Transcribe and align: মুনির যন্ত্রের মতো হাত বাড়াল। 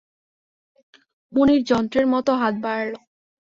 মুনির 1.33 1.61
যন্ত্রের 1.63 2.05
মতো 2.13 2.31
হাত 2.35 2.55
বাড়াল। 2.63 2.91